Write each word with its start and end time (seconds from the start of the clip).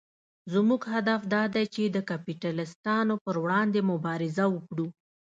زموږ 0.53 0.81
هدف 0.93 1.21
دا 1.33 1.43
دی 1.53 1.65
چې 1.75 1.83
د 1.85 1.97
کپیټلېستانو 2.09 3.15
پر 3.23 3.35
وړاندې 3.43 3.79
مبارزه 3.91 4.45
وکړو. 4.55 4.87